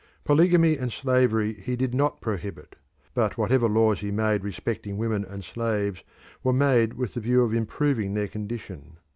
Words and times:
Polygamy 0.23 0.79
and 0.79 0.91
slavery 0.91 1.53
he 1.53 1.75
did 1.75 1.93
not 1.93 2.21
prohibit, 2.21 2.75
but 3.13 3.37
whatever 3.37 3.69
laws 3.69 3.99
he 3.99 4.09
made 4.09 4.43
respecting 4.43 4.97
women 4.97 5.23
and 5.23 5.43
slaves 5.43 6.01
were 6.43 6.51
made 6.51 6.93
with 6.95 7.13
the 7.13 7.19
view 7.19 7.43
of 7.43 7.53
improving 7.53 8.15
their 8.15 8.27
condition. 8.27 8.97